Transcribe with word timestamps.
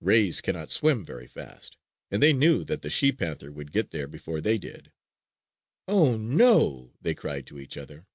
Rays 0.00 0.40
cannot 0.40 0.70
swim 0.70 1.04
very 1.04 1.26
fast, 1.26 1.76
and 2.10 2.22
they 2.22 2.32
knew 2.32 2.64
that 2.64 2.80
the 2.80 2.88
she 2.88 3.12
panther 3.12 3.52
would 3.52 3.70
get 3.70 3.90
there 3.90 4.08
before 4.08 4.40
they 4.40 4.56
did. 4.56 4.90
"Oh, 5.86 6.16
oh!" 6.40 6.94
they 7.02 7.14
cried 7.14 7.46
to 7.48 7.58
each 7.60 7.76
other. 7.76 8.06